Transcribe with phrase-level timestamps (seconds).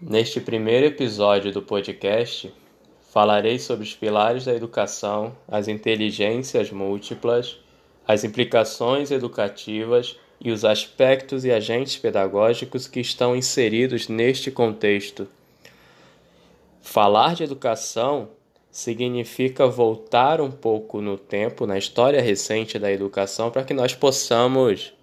[0.00, 2.54] Neste primeiro episódio do podcast,
[3.10, 7.58] falarei sobre os pilares da educação, as inteligências múltiplas,
[8.06, 15.26] as implicações educativas e os aspectos e agentes pedagógicos que estão inseridos neste contexto.
[16.80, 18.28] Falar de educação
[18.70, 24.94] significa voltar um pouco no tempo, na história recente da educação, para que nós possamos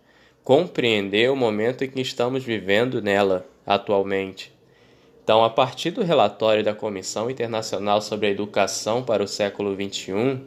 [0.42, 4.55] compreender o momento em que estamos vivendo nela atualmente.
[5.26, 10.40] Então, a partir do relatório da Comissão Internacional sobre a Educação para o século XXI,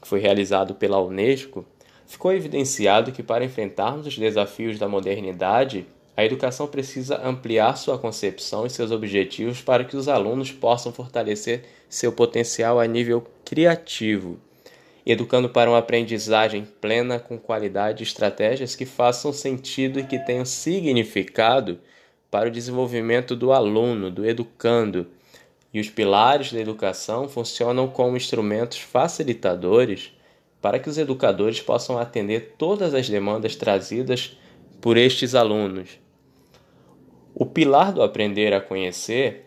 [0.00, 1.66] que foi realizado pela Unesco,
[2.06, 5.84] ficou evidenciado que para enfrentarmos os desafios da modernidade,
[6.16, 11.66] a educação precisa ampliar sua concepção e seus objetivos para que os alunos possam fortalecer
[11.86, 14.38] seu potencial a nível criativo,
[15.04, 20.46] educando para uma aprendizagem plena com qualidade e estratégias que façam sentido e que tenham
[20.46, 21.78] significado
[22.30, 25.06] para o desenvolvimento do aluno, do educando.
[25.72, 30.12] E os pilares da educação funcionam como instrumentos facilitadores
[30.60, 34.36] para que os educadores possam atender todas as demandas trazidas
[34.80, 35.98] por estes alunos.
[37.34, 39.46] O pilar do aprender a conhecer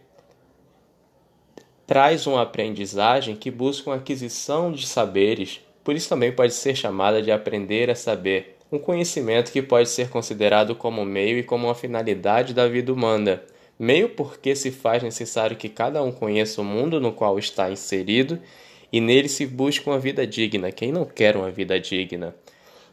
[1.86, 7.22] traz uma aprendizagem que busca uma aquisição de saberes, por isso também pode ser chamada
[7.22, 11.76] de aprender a saber um conhecimento que pode ser considerado como meio e como uma
[11.76, 13.44] finalidade da vida humana.
[13.78, 18.40] Meio porque se faz necessário que cada um conheça o mundo no qual está inserido
[18.92, 20.72] e nele se busque uma vida digna.
[20.72, 22.36] Quem não quer uma vida digna?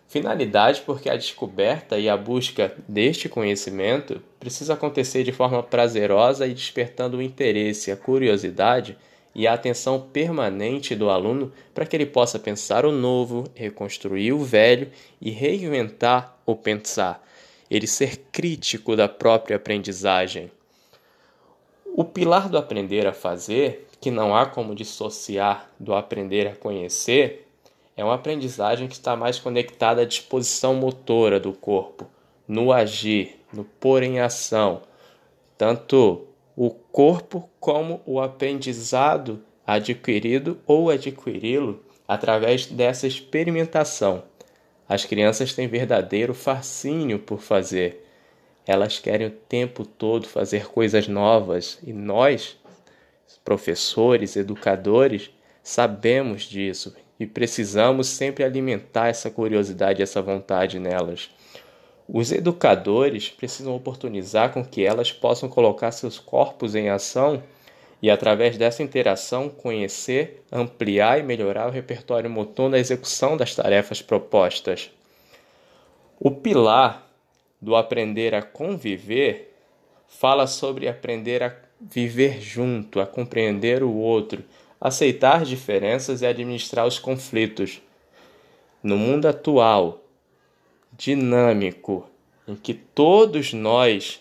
[0.06, 6.52] Finalidade porque a descoberta e a busca deste conhecimento precisa acontecer de forma prazerosa e
[6.52, 8.98] despertando o interesse, a curiosidade
[9.40, 14.44] e a atenção permanente do aluno para que ele possa pensar o novo, reconstruir o
[14.44, 17.26] velho e reinventar o pensar,
[17.70, 20.52] ele ser crítico da própria aprendizagem.
[21.86, 27.48] O pilar do aprender a fazer, que não há como dissociar do aprender a conhecer,
[27.96, 32.06] é uma aprendizagem que está mais conectada à disposição motora do corpo,
[32.46, 34.82] no agir, no pôr em ação,
[35.56, 36.26] tanto
[36.62, 44.24] o corpo como o aprendizado adquirido ou adquiri-lo através dessa experimentação.
[44.86, 48.06] As crianças têm verdadeiro fascínio por fazer.
[48.66, 52.58] Elas querem o tempo todo fazer coisas novas e nós,
[53.42, 55.30] professores, educadores,
[55.62, 61.30] sabemos disso e precisamos sempre alimentar essa curiosidade, essa vontade nelas.
[62.12, 67.40] Os educadores precisam oportunizar com que elas possam colocar seus corpos em ação
[68.02, 74.02] e, através dessa interação, conhecer, ampliar e melhorar o repertório motor na execução das tarefas
[74.02, 74.90] propostas.
[76.18, 77.08] O pilar
[77.62, 79.54] do aprender a conviver
[80.08, 84.42] fala sobre aprender a viver junto, a compreender o outro,
[84.80, 87.80] aceitar diferenças e administrar os conflitos.
[88.82, 90.00] No mundo atual,
[91.00, 92.06] dinâmico
[92.46, 94.20] em que todos nós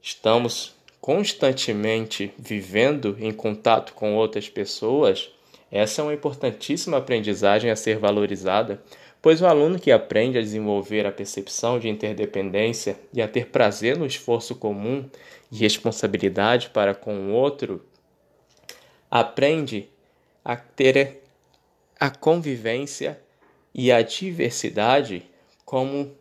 [0.00, 5.28] estamos constantemente vivendo em contato com outras pessoas,
[5.72, 8.80] essa é uma importantíssima aprendizagem a ser valorizada,
[9.20, 13.98] pois o aluno que aprende a desenvolver a percepção de interdependência e a ter prazer
[13.98, 15.04] no esforço comum
[15.50, 17.84] e responsabilidade para com o outro,
[19.10, 19.88] aprende
[20.44, 21.22] a ter
[21.98, 23.18] a convivência
[23.74, 25.28] e a diversidade
[25.68, 26.16] como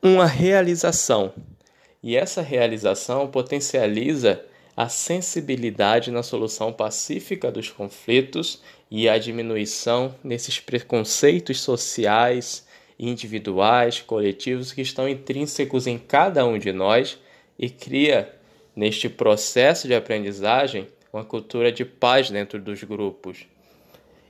[0.00, 1.34] uma realização.
[2.00, 4.40] E essa realização potencializa
[4.76, 12.64] a sensibilidade na solução pacífica dos conflitos e a diminuição nesses preconceitos sociais,
[12.96, 17.18] individuais, coletivos que estão intrínsecos em cada um de nós
[17.58, 18.32] e cria,
[18.76, 23.44] neste processo de aprendizagem, uma cultura de paz dentro dos grupos.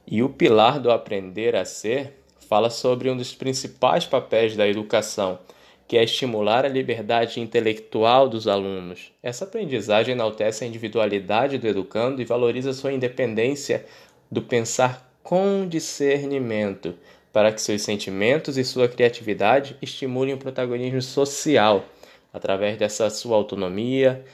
[0.06, 5.38] E o pilar do aprender a ser fala sobre um dos principais papéis da educação,
[5.86, 9.12] que é estimular a liberdade intelectual dos alunos.
[9.22, 13.84] Essa aprendizagem enaltece a individualidade do educando e valoriza sua independência
[14.30, 16.94] do pensar com discernimento,
[17.32, 21.84] para que seus sentimentos e sua criatividade estimulem o protagonismo social
[22.32, 24.24] através dessa sua autonomia,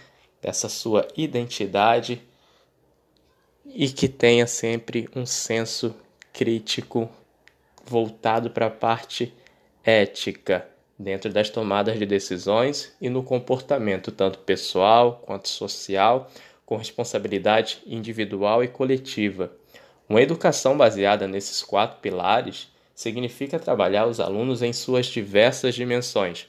[0.43, 2.21] dessa sua identidade
[3.67, 5.95] e que tenha sempre um senso
[6.33, 7.09] crítico
[7.85, 9.35] voltado para a parte
[9.85, 10.67] ética
[10.99, 16.31] dentro das tomadas de decisões e no comportamento tanto pessoal quanto social,
[16.67, 19.51] com responsabilidade individual e coletiva.
[20.09, 26.47] Uma educação baseada nesses quatro pilares significa trabalhar os alunos em suas diversas dimensões: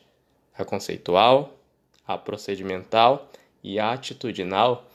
[0.58, 1.58] a conceitual,
[2.06, 3.30] a procedimental
[3.64, 4.86] e atitudinal,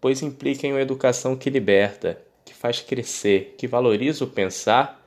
[0.00, 5.03] pois implica em uma educação que liberta, que faz crescer, que valoriza o pensar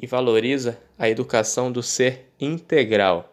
[0.00, 3.32] e valoriza a educação do ser integral.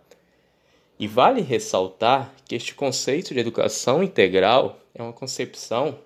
[1.00, 5.98] E vale ressaltar que este conceito de educação integral é uma concepção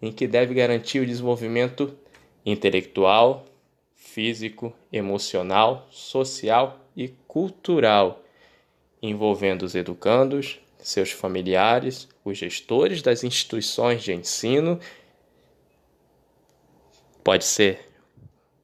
[0.00, 1.96] em que deve garantir o desenvolvimento
[2.44, 3.46] intelectual,
[3.94, 8.22] físico, emocional, social e cultural,
[9.00, 14.78] envolvendo os educandos, seus familiares, os gestores das instituições de ensino.
[17.22, 17.91] Pode ser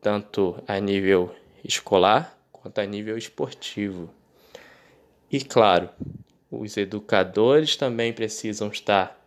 [0.08, 1.30] tanto a nível
[1.62, 4.08] escolar quanto a nível esportivo.
[5.30, 5.90] E claro,
[6.50, 9.22] os educadores também precisam estar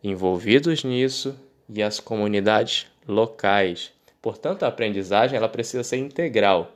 [0.00, 1.36] envolvidos nisso
[1.68, 3.92] e as comunidades locais.
[4.20, 6.70] Portanto, a aprendizagem ela precisa ser integral.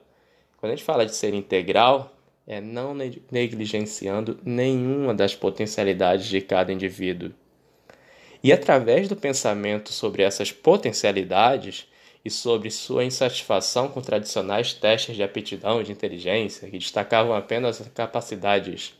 [0.57, 2.97] Quando a gente fala de ser integral, é não
[3.31, 7.31] negligenciando nenhuma das potencialidades de cada indivíduo.
[8.43, 11.87] E através do pensamento sobre essas potencialidades
[12.27, 17.81] e sobre sua insatisfação com tradicionais testes de aptidão e de inteligência, que destacavam apenas
[17.81, 18.95] as capacidades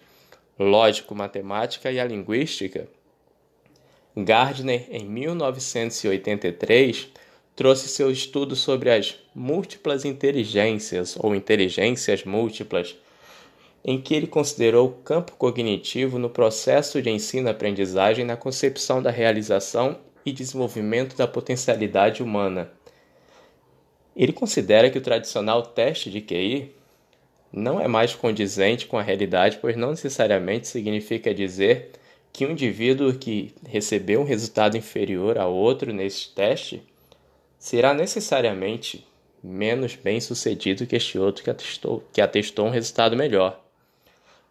[0.57, 2.89] lógico-matemática e a linguística,
[4.17, 7.09] Gardner, em 1983,
[7.57, 12.95] trouxe seu estudo sobre as múltiplas inteligências ou inteligências múltiplas,
[13.85, 19.99] em que ele considerou o campo cognitivo no processo de ensino-aprendizagem na concepção da realização
[20.25, 22.71] e desenvolvimento da potencialidade humana.
[24.17, 26.73] Ele considera que o tradicional teste de QI
[27.53, 31.91] não é mais condizente com a realidade, pois não necessariamente significa dizer
[32.33, 36.83] que um indivíduo que recebeu um resultado inferior a outro nesse teste
[37.59, 39.07] será necessariamente
[39.43, 43.63] menos bem sucedido que este outro que atestou, que atestou um resultado melhor.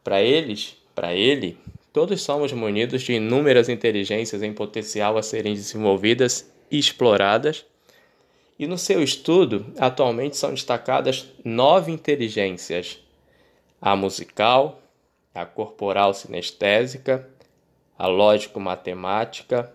[0.04, 1.58] Para eles, para ele,
[1.92, 7.66] todos somos munidos de inúmeras inteligências em potencial a serem desenvolvidas e exploradas.
[8.58, 13.00] E no seu estudo, atualmente são destacadas nove inteligências:
[13.82, 14.82] a musical,
[15.34, 17.30] a corporal sinestésica,
[17.98, 19.74] a lógico-matemática,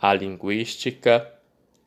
[0.00, 1.32] a linguística,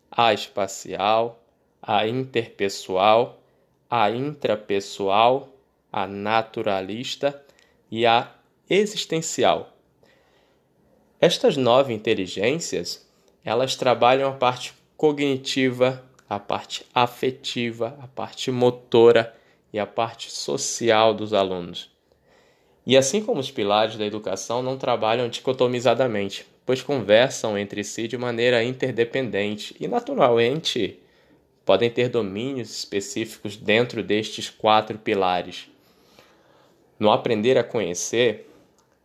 [0.10, 1.44] a espacial,
[1.81, 3.42] a interpessoal,
[3.89, 5.50] a intrapessoal,
[5.92, 7.44] a naturalista
[7.89, 8.31] e a
[8.69, 9.75] existencial.
[11.19, 13.06] Estas nove inteligências,
[13.44, 19.36] elas trabalham a parte cognitiva, a parte afetiva, a parte motora
[19.74, 21.92] e a parte social dos alunos.
[22.88, 28.18] E assim como os pilares da educação não trabalham dicotomizadamente, pois conversam entre si de
[28.18, 30.98] maneira interdependente e, naturalmente,
[31.66, 35.68] podem ter domínios específicos dentro destes quatro pilares.
[36.98, 38.50] No aprender a conhecer,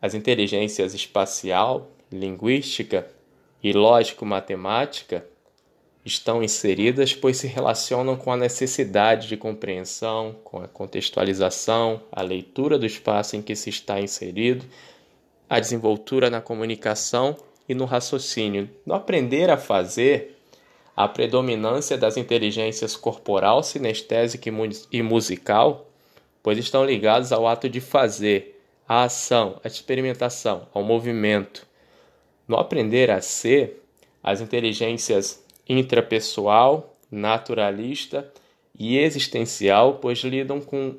[0.01, 3.05] as inteligências espacial, linguística
[3.61, 5.27] e lógico-matemática
[6.07, 12.79] estão inseridas, pois se relacionam com a necessidade de compreensão, com a contextualização, a leitura
[12.79, 14.65] do espaço em que se está inserido,
[15.51, 17.37] a desenvoltura na comunicação
[17.69, 18.71] e no raciocínio.
[18.87, 20.39] No aprender a fazer,
[20.97, 24.49] a predominância das inteligências corporal, sinestésica
[24.93, 25.91] e musical,
[26.41, 31.67] pois estão ligados ao ato de fazer, à ação, à experimentação, ao movimento.
[32.47, 33.83] No aprender a ser,
[34.23, 38.31] as inteligências intrapessoal, naturalista
[38.79, 40.97] e existencial, pois lidam com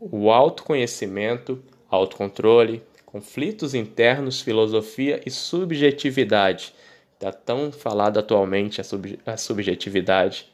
[0.00, 6.74] o autoconhecimento, autocontrole, conflitos internos, filosofia e subjetividade.
[7.14, 8.84] Está tão falado atualmente a,
[9.32, 10.46] a subjetividade.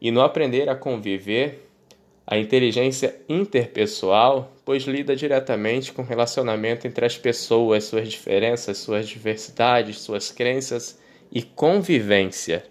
[0.00, 1.68] E no aprender a conviver,
[2.26, 9.08] a inteligência interpessoal, pois lida diretamente com o relacionamento entre as pessoas, suas diferenças, suas
[9.08, 10.98] diversidades, suas crenças
[11.30, 12.64] e convivência.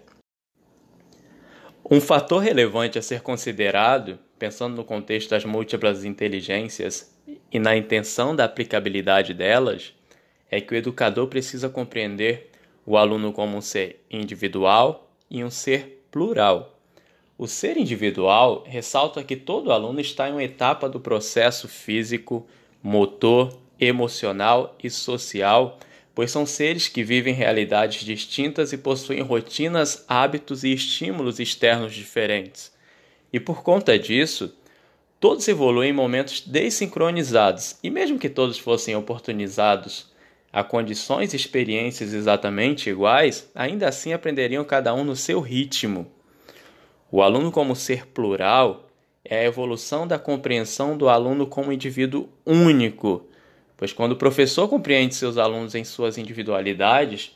[1.90, 7.16] Um fator relevante a ser considerado, pensando no contexto das múltiplas inteligências
[7.50, 9.94] e na intenção da aplicabilidade delas,
[10.50, 12.50] é que o educador precisa compreender
[12.84, 16.78] o aluno como um ser individual e um ser plural.
[17.38, 22.46] O ser individual ressalta que todo aluno está em uma etapa do processo físico,
[22.82, 25.78] motor, emocional e social
[26.18, 32.72] pois são seres que vivem realidades distintas e possuem rotinas, hábitos e estímulos externos diferentes.
[33.32, 34.52] E por conta disso,
[35.20, 40.10] todos evoluem em momentos desincronizados, e mesmo que todos fossem oportunizados
[40.52, 46.10] a condições e experiências exatamente iguais, ainda assim aprenderiam cada um no seu ritmo.
[47.12, 48.90] O aluno, como ser plural,
[49.24, 53.27] é a evolução da compreensão do aluno como indivíduo único
[53.78, 57.34] pois quando o professor compreende seus alunos em suas individualidades,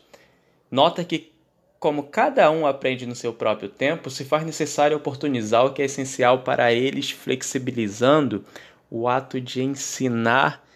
[0.69, 1.33] nota que,
[1.79, 5.85] como cada um aprende no seu próprio tempo, se faz necessário oportunizar o que é
[5.85, 8.45] essencial para eles, flexibilizando
[8.91, 10.67] o ato de ensinar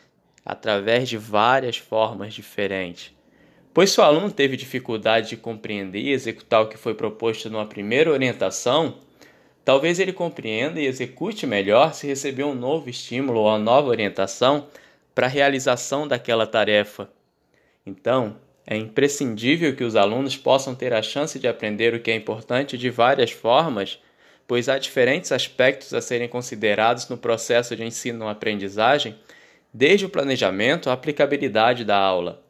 [0.44, 3.12] através de várias formas diferentes.
[3.74, 7.66] Pois se o aluno teve dificuldade de compreender e executar o que foi proposto numa
[7.66, 8.98] primeira orientação,
[9.64, 14.68] talvez ele compreenda e execute melhor se receber um novo estímulo ou uma nova orientação
[15.16, 17.08] para a realização daquela tarefa.
[17.86, 22.14] Então, é imprescindível que os alunos possam ter a chance de aprender o que é
[22.14, 23.98] importante de várias formas,
[24.46, 29.18] pois há diferentes aspectos a serem considerados no processo de ensino-aprendizagem,
[29.72, 32.44] desde o planejamento à aplicabilidade da aula.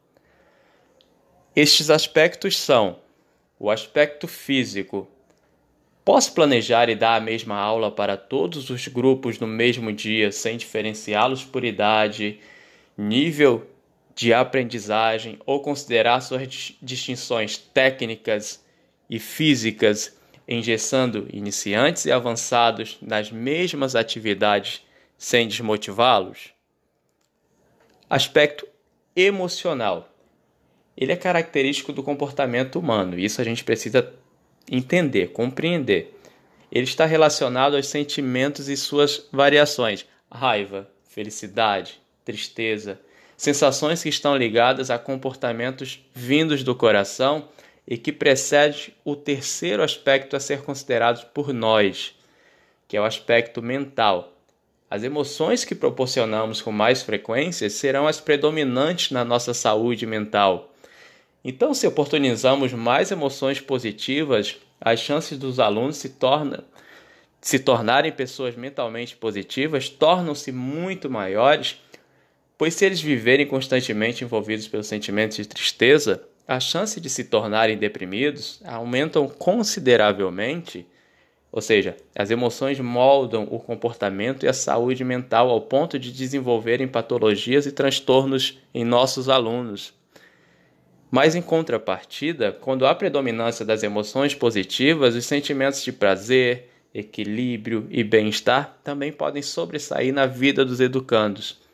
[1.55, 2.99] Estes aspectos são
[3.57, 5.07] o aspecto físico.
[6.03, 10.57] Posso planejar e dar a mesma aula para todos os grupos no mesmo dia, sem
[10.57, 12.41] diferenciá-los por idade,
[12.97, 13.67] nível
[14.15, 18.63] de aprendizagem ou considerar suas distinções técnicas
[19.09, 24.81] e físicas, engessando iniciantes e avançados nas mesmas atividades
[25.17, 26.53] sem desmotivá-los?
[28.09, 28.67] Aspecto
[29.15, 30.09] emocional
[30.97, 33.19] ele é característico do comportamento humano.
[33.19, 34.11] Isso a gente precisa
[34.69, 36.19] entender, compreender.
[36.71, 42.99] Ele está relacionado aos sentimentos e suas variações: raiva, felicidade, tristeza,
[43.37, 47.47] sensações que estão ligadas a comportamentos vindos do coração
[47.87, 52.13] e que precede o terceiro aspecto a ser considerado por nós,
[52.85, 54.33] que é o aspecto mental.
[54.89, 60.73] As emoções que proporcionamos com mais frequência serão as predominantes na nossa saúde mental.
[61.45, 66.65] Então, se oportunizamos mais emoções positivas, as chances dos alunos se, torna,
[67.39, 71.77] se tornarem pessoas mentalmente positivas tornam-se muito maiores,
[72.57, 77.77] pois se eles viverem constantemente envolvidos pelos sentimentos de tristeza, a chance de se tornarem
[77.77, 80.87] deprimidos aumentam consideravelmente.
[81.51, 86.87] Ou seja, as emoções moldam o comportamento e a saúde mental ao ponto de desenvolverem
[86.87, 89.93] patologias e transtornos em nossos alunos.
[91.11, 98.03] Mas em contrapartida, quando há predominância das emoções positivas, os sentimentos de prazer, equilíbrio e
[98.03, 101.66] bem-estar também podem sobressair na vida dos educandos.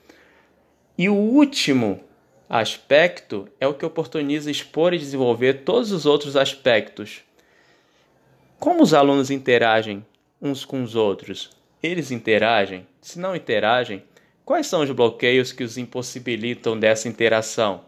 [0.95, 2.01] E o último
[2.47, 7.21] aspecto é o que oportuniza expor e desenvolver todos os outros aspectos.
[8.59, 10.05] Como os alunos interagem
[10.39, 11.49] uns com os outros?
[11.81, 12.85] Eles interagem?
[13.01, 14.03] Se não interagem,
[14.45, 17.85] quais são os bloqueios que os impossibilitam dessa interação?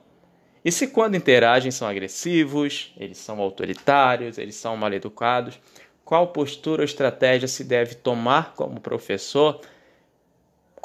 [0.64, 5.60] E se quando interagem são agressivos, eles são autoritários, eles são mal educados,
[6.04, 9.62] qual postura ou estratégia se deve tomar como professor,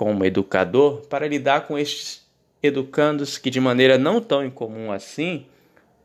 [0.01, 2.27] como educador, para lidar com estes
[2.63, 5.45] educandos que, de maneira não tão incomum assim,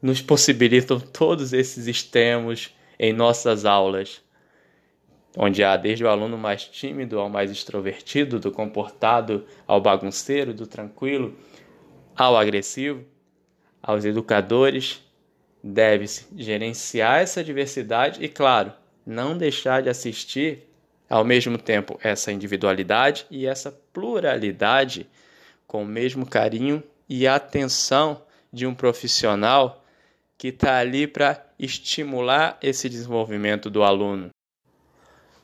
[0.02, 4.22] nos possibilitam todos esses extremos em nossas aulas,
[5.38, 10.68] onde há desde o aluno mais tímido ao mais extrovertido, do comportado ao bagunceiro, do
[10.68, 11.34] tranquilo
[12.14, 13.02] ao agressivo
[13.82, 15.02] aos educadores,
[15.64, 18.74] deve-se gerenciar essa diversidade e, claro,
[19.06, 20.65] não deixar de assistir
[21.10, 25.08] ao mesmo tempo essa individualidade e essa pluralidade
[25.68, 28.22] com o mesmo carinho e atenção
[28.52, 29.84] de um profissional
[30.38, 34.30] que está ali para estimular esse desenvolvimento do aluno.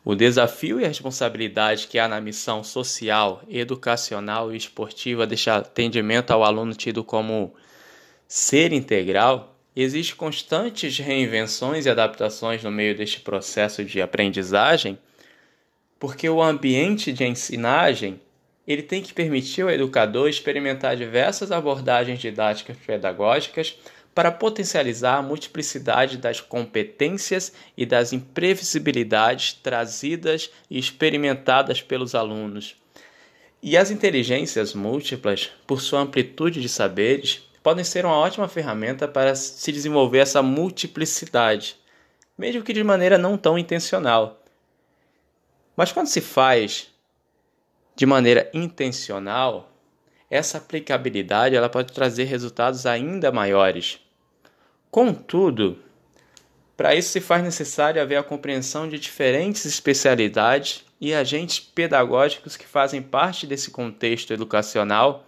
[0.03, 6.31] O desafio e a responsabilidade que há na missão social, educacional e esportiva deixar atendimento
[6.31, 7.53] ao aluno tido como
[8.27, 14.97] ser integral, existe constantes reinvenções e adaptações no meio deste processo de aprendizagem,
[16.01, 18.19] porque o ambiente de ensinagem
[18.67, 23.77] ele tem que permitir ao educador experimentar diversas abordagens didáticas pedagógicas
[24.15, 32.75] para potencializar a multiplicidade das competências e das imprevisibilidades trazidas e experimentadas pelos alunos.
[33.61, 39.35] E as inteligências múltiplas, por sua amplitude de saberes, podem ser uma ótima ferramenta para
[39.35, 41.75] se desenvolver essa multiplicidade,
[42.35, 44.40] mesmo que de maneira não tão intencional.
[45.75, 46.89] Mas quando se faz
[47.95, 49.71] de maneira intencional,
[50.29, 53.99] essa aplicabilidade ela pode trazer resultados ainda maiores.
[54.89, 55.79] Contudo,
[56.75, 62.65] para isso se faz necessário haver a compreensão de diferentes especialidades e agentes pedagógicos que
[62.65, 65.25] fazem parte desse contexto educacional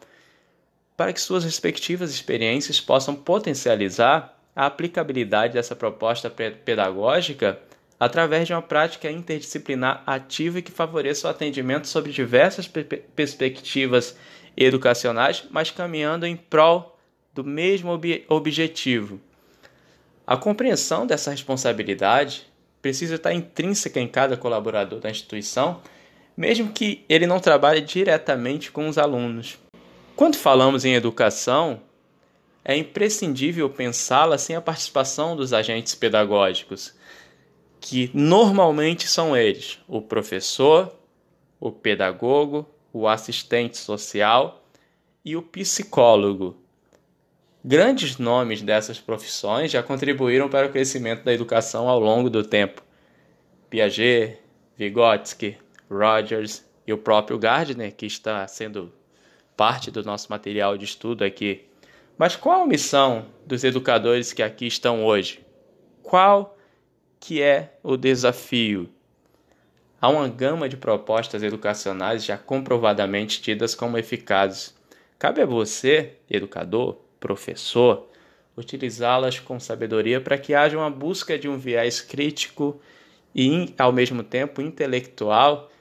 [0.95, 7.59] para que suas respectivas experiências possam potencializar a aplicabilidade dessa proposta pedagógica
[8.03, 12.69] através de uma prática interdisciplinar ativa e que favoreça o atendimento sobre diversas
[13.15, 14.17] perspectivas
[14.57, 16.99] educacionais, mas caminhando em prol
[17.33, 19.21] do mesmo ob objetivo.
[20.27, 22.45] A compreensão dessa responsabilidade
[22.81, 25.79] precisa estar intrínseca em cada colaborador da instituição,
[26.35, 29.57] mesmo que ele não trabalhe diretamente com os alunos.
[30.13, 31.79] Quando falamos em educação,
[32.65, 36.93] é imprescindível pensá-la sem a participação dos agentes pedagógicos,
[37.83, 40.95] que normalmente são eles: o professor,
[41.59, 44.63] o pedagogo, o assistente social
[45.23, 46.55] e o psicólogo.
[47.63, 52.81] Grandes nomes dessas profissões já contribuíram para o crescimento da educação ao longo do tempo.
[53.69, 54.37] Piaget,
[54.77, 55.57] Vygotsky,
[55.89, 58.93] Rogers e o próprio Gardner, que está sendo
[59.57, 61.65] parte do nosso material de estudo aqui.
[62.17, 65.45] Mas qual a missão dos educadores que aqui estão hoje?
[66.01, 66.52] Qual
[67.23, 68.89] que é o desafio?
[70.01, 74.75] Há uma gama de propostas educacionais já comprovadamente tidas como eficazes.
[75.17, 78.09] Cabe a você, educador, professor,
[78.57, 82.81] utilizá-las com sabedoria para que haja uma busca de um viés crítico
[83.33, 85.71] e, ao mesmo tempo, intelectual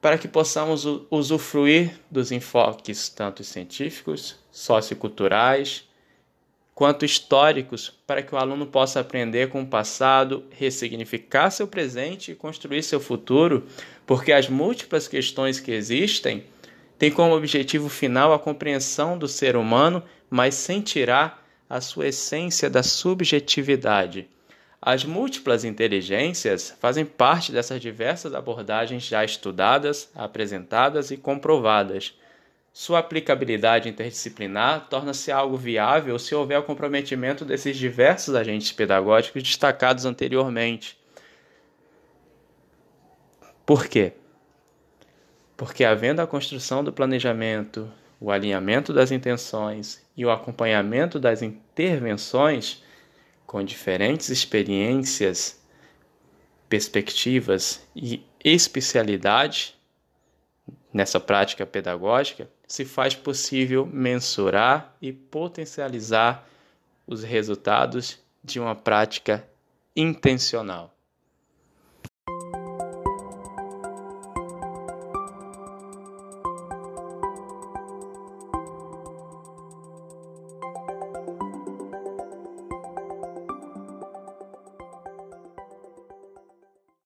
[0.00, 5.88] para que possamos usufruir dos enfoques tanto científicos, socioculturais,
[6.76, 12.34] quanto históricos, para que o aluno possa aprender com o passado, ressignificar seu presente e
[12.34, 13.66] construir seu futuro,
[14.06, 16.44] porque as múltiplas questões que existem
[16.98, 22.68] têm como objetivo final a compreensão do ser humano, mas sem tirar a sua essência
[22.68, 24.28] da subjetividade.
[24.80, 32.12] As múltiplas inteligências fazem parte dessas diversas abordagens já estudadas, apresentadas e comprovadas.
[32.78, 40.04] Sua aplicabilidade interdisciplinar torna-se algo viável se houver o comprometimento desses diversos agentes pedagógicos destacados
[40.04, 40.98] anteriormente.
[43.64, 44.12] Por quê?
[45.56, 52.84] Porque, havendo a construção do planejamento, o alinhamento das intenções e o acompanhamento das intervenções,
[53.46, 55.58] com diferentes experiências,
[56.68, 59.74] perspectivas e especialidade
[60.92, 66.48] nessa prática pedagógica, se faz possível mensurar e potencializar
[67.06, 69.46] os resultados de uma prática
[69.94, 70.95] intencional.